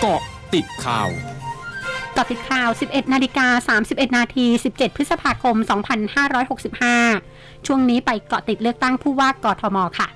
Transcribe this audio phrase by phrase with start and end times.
[0.00, 0.22] เกาะ
[0.54, 1.08] ติดข่าว
[2.16, 5.56] กาะติดข่าว 11 นาฬิกา 31 นาที 17 พฤษภาคม
[7.00, 10.08] 2565 ช่วงนี้ไปเกาะติดเลือกตั้งผู้ว่ากทมค่ะ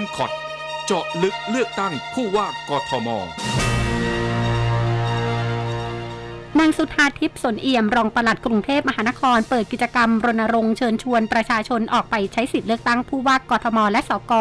[0.00, 0.30] m c o t
[0.86, 3.08] เจาะลึกเลือกตั้งผู้ว่ากทม
[6.60, 14.32] นางสุธาทิพย์สนเอี่ยมรองปลัดกรุงเทพมหานคร เปิดกิจกรรมรณรงค์เชิญชวนประชาชนออกไปใช้สิทธิเลือกตั้งผู้ว่ากทม และสก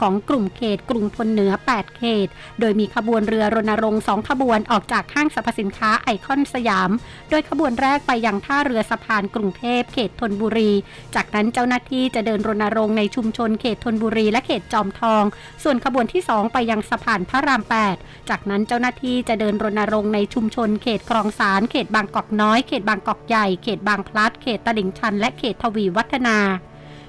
[0.00, 2.28] ของกลุ่มเขต กรุงทนเหนือ 8 เขต
[2.60, 6.90] โดยมีขบวนเรือรณรงค์2ขบวนออกจากห้างสรรพสินค้าไอคอนสยาม
[7.30, 10.72] โดยขบวนแรกไปยังท่าเรือสะพานกรุงเทพเขตทนบุรี
[11.14, 15.24] จากนั้นเจ้าหน้าที่จะเดินรณรงค์ในชุมชนเขตทนบุรีและเขตจอมทอง
[15.62, 17.62] ส่วนขบวนที่ 2 ไปยังสะพานพระราม
[17.94, 26.38] 8 จากนั้นเจ้าหน้าที่จะเดินรณรงค์ในชุมชนเขตคลองสาารเขตบางกอกน้อย เขตบางกอกใหญ่ เขตบางพลัด เขตตลิ่งชัน และเขตทวีวัฒนา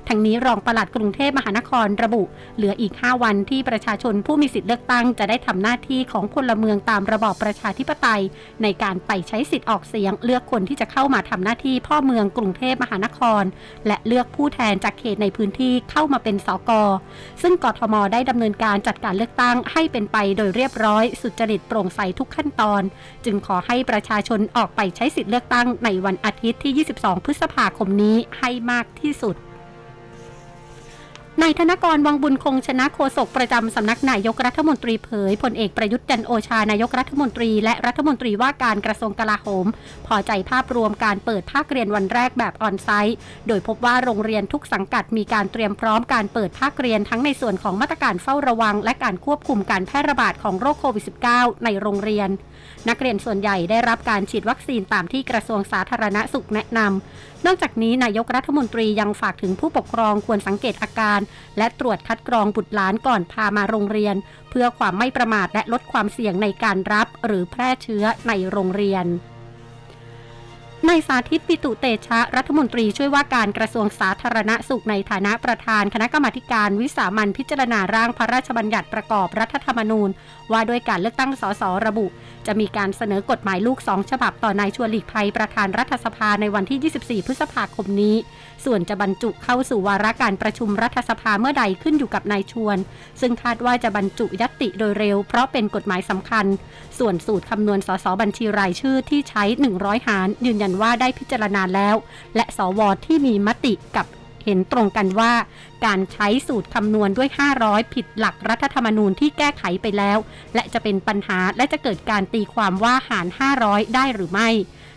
[0.07, 2.23] ทั้งนี้รองปลัดกรุงเทพมหานครระบุ
[2.55, 8.21] เหลืออีก 5 วันที่ประชาชนผู้มีสิทธิเลือกตั้งจะได้ทำหน้าที่ของพลเมืองตามระบอบประชาธิปไตย
[8.63, 13.43] ในการไปใช้สิทธิ์ออกเสียง เลือกคนที่จะเข้ามาทำหน้าที่พ่อเมืองกรุงเทพมหานคร
[13.87, 16.71] และเลือกผู้แทนจากเขตในพื้นที่เข้ามาเป็นสก
[17.41, 22.81] ซึ่งกทมได้ดำเนินการจัดการเลือกตั้งให้เป็นไปโดยเรียบร้อย สุจริตโปร่งใสทุกขั้นตอน
[23.26, 29.35] จึงขอให้ประชาชนออกไปใช้สิทธิเลือกตั้งในวันอาทิตย์ที่ 22 พฤษภาคมนี้ให้มากที่สุด
[31.40, 39.65] นายธนกรวังบุญคงชนะโฆษกประจำสำนักนายกรัฐมนตรีเผยพลเอกประยุทธ์จันโอชานายกรัฐมนตรี และรัฐมนตรีว่าการกระทรวงกลาโหม
[40.07, 52.29] พอใจภาพรวมการเปิดภาคเรียนวันแรกแบบออนไซต์ โดยพบว่าโรงเรียนทุกสังกัดมีการเตรียมพร้อมการเปิดภาคเรียนทั้งในส่วนของมาตรการเฝ้าระวัง และการควบคุมการแพร่ระบาดของโรคโควิด -19 ในโรงเรียน
[52.90, 61.20] นักเรียนส่วนใหญ่ได้รับการฉีดวัคซีนตามที่กระทรวงสาธารณสุขแนะนำนอกจากนี้นายกรัฐมนตรียังฝากถึงผู้ปกครองควรสังเกตอาการ
[61.57, 64.16] และตรวจคัดกรองบุตรหลานก่อนพามาโรงเรียน
[64.50, 69.05] เพื่อความไม่ประมาทและลดความเสี่ยงในการรับหรือแพร่เชื้อในโรงเรียน
[70.90, 80.09] นายสาธิตปิตุเตชะรัฐมนตรีช่วยว่าการกระทรวงสาธารณสุขในฐานะประธานคณะกรรมาการวิสามันพิจารณาร่างพระราชบัญญัติประกอบรัฐธรรมนูญ
[80.51, 82.05] ว่าด้วยการเลือกตั้งสสระบุ
[82.47, 88.16] จะมีการเสนอกฎหมายลูกสองฉบับต่อนายชวนหลีกภัยประธานรัฐสภาในวันที่ 24 พฤษภาคมนี้
[88.66, 92.78] ส่วนจะบรรจุเข้าสู่วาระการประชุมรัฐสภาเมื่อใดขึ้นอยู่กับนายชวน
[93.22, 96.45] ซึ่งคาดว่าจะบรรจุยติโดยเร็ว เพราะเป็นกฎหมายสำคัญ
[97.00, 99.44] ส่วนสูตรคำนวณสสบัญชีรายชื่อที่ใช้
[99.78, 101.95] 100 หารยืนยันว่าได้พิจารณาแล้ว
[102.35, 104.07] และสวที่มีมติกับ
[104.45, 105.33] เห็นตรงกันว่า
[105.85, 107.29] การใช้สูตรคำนวณด้วย
[107.61, 110.17] 500 ผิดหลักรัฐธรรมนูญที่แก้ไขไปแล้ว
[110.55, 113.27] และจะเป็นปัญหาและจะเกิดการตีความว่าหาร
[113.61, 114.49] 500 ได้หรือไม่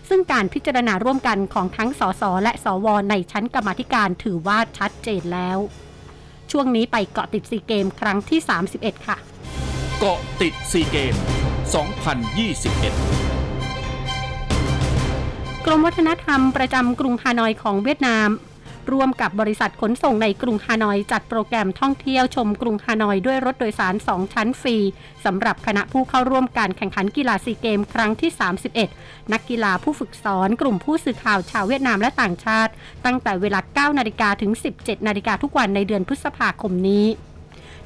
[0.09, 5.59] ซึ่งการพิจารณาร่วมกันของทั้งสสและสวในชั้นกรรมธิการถือว่าชัดเจนแล้ว
[6.51, 8.41] ช่วงนี้ไปเกาะติดซีเกมครั้งที่
[8.73, 9.17] 31 ค่ะ
[9.99, 11.15] เกาะติดซีเกม
[12.05, 13.34] 2021
[15.67, 18.29] กรมวัฒนธรรมประจำกรุงฮานอยของเวียดนาม
[18.93, 24.77] ร่วมกับบริษัทขนส่งในกรุงฮานอยจัดโปรแกรมท่องเที่ยวชมกรุงฮานอยด้วยรถโดยสาร 2 ชั้นฟรี
[25.25, 28.31] สำหรับคณะผู้เข้าร่วมการแข่งขันกีฬาซีเกมครั้งที่
[28.81, 32.73] 31 นักกีฬาผู้ฝึกสอนกลุ่มผู้สื่อข่าวชาวเวียดนามและต่างชาติ
[33.05, 37.07] ตั้งแต่เวลา 9 นาฬิกาถึง 17 นาฬิกาทุกวันในเดือนพฤษภาคมนี้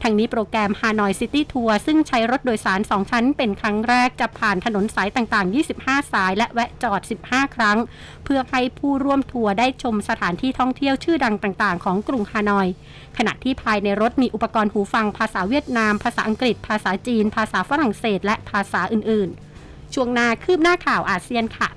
[0.03, 7.79] ทั้งนี้โปรแกรมฮานอยซิตี้ทัวร์ซึ่งใช้รถโดยสาร 2 ชั้น เป็นครั้งแรกจะผ่านถนนสายต่างๆ 25 สาย และแวะจอด 15 ครั้ง
[8.25, 12.69] เพื่อให้ผู้ร่วมทัวร์ได้ชมสถานที่ท่องเที่ยวชื่อดังต่างๆ ของกรุงฮานอย
[13.17, 21.69] ขณะที่ภายในรถมีอุปกรณ์หูฟังภาษาเวียดนาม ภาษาอังกฤษ ภาษาจีน ภาษาฝรั่งเศส และภาษาอื่นๆ ช่วงนาคืบหน้าข่าวอาเซียนค่ะ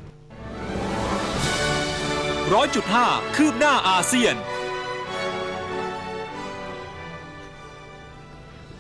[2.53, 4.35] ร้อยจุดห้าคืบหน้าอาเซียน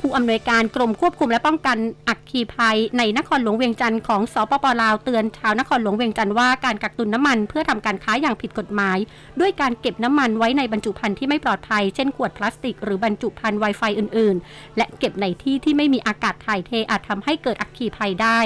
[0.01, 8.97] ผู้อำนวยการกรมควบคุมและป้องกันอักคีภัย ในนครหลวงเวียงจันทร์ของสปปลาวเตือนชาวนครหลวงเวียงจันทร์ว่าการกักตุนน้ำมันเพื่อทำการค้าอย่างผิดกฎหมาย
[9.39, 18.39] ด้วยการเก็บน้ำมันไว้ในบรรจุภัณฑ์ที่ไม่ปลอดภัย เช่นขวดพลาสติก หรือบรรจุภัณฑ์ไวไฟอื่น ๆ และเก็บในที่ที่ไม่มีอากาศถ่ายเทอาจทำให้เกิดอักคีภัยได้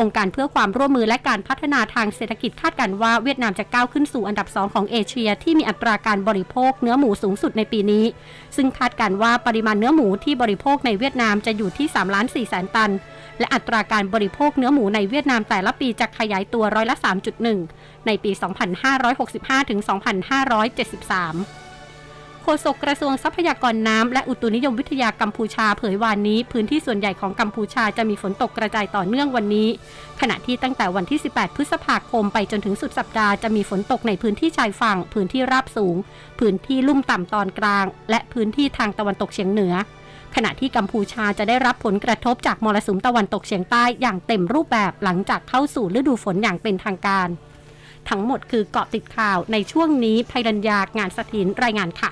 [0.00, 8.04] องค์การเพื่อความร่วมมือและการพัฒนาทางเศรษฐกิจคาดการว่าเวียดนามจะก้าวขึ้นสู่อันดับ 2 ของเอเชีย ที่มีอัตราการบริโภคเนื้อหมูสูงสุดในปีนี้
[8.56, 12.90] ซึ่งคาดการว่าปริมาณเนื้อหมูที่บริโภคในเวียดนามจะอยู่ที่3ล้าน4แสนตัน
[13.38, 16.96] และอัตราการบริโภคเนื้อหมูในเวียดนามแต่ละปีจะขยายตัวร้อยละ
[17.50, 18.30] 3.1 ในปี
[19.00, 21.65] 2565 ถึง 2573
[22.46, 29.68] ฆษกกระทรวงทรัพยากรน้ำและอุตุนิยมวิทยากัมพูชาเผยวานนี้ พื้นที่ส่วนใหญ่ของกัมพูชาจะมีฝนตกกระจายต่อเนื่องวันนี้
[30.20, 35.96] ขณะที่ตั้งแต่วันที่ 18 พฤษภาคมไปจนถึงสุดสัปดาห์จะมีฝนตกในพื้นที่ชายฝั่ง พื้นที่ราบสูง
[36.40, 39.74] พื้นที่ลุ่มต่ำตอนกลาง และพื้นที่ทางตะวันตกเฉียงเหนือ
[40.34, 47.28] ขขณะที่กัมพูชาจะได้รับผลกระทบจากมรสุมตะวันตกเฉียงใต้อย่างเต็มรูปแบบหลังจากเข้าสู่ฤดูฝนอย่างเป็นทางการ
[48.08, 52.10] ทั้งหมดคือเกาะติดข่าวในช่วงนี้ภัยรัญญางานสถินรายงานค่ะ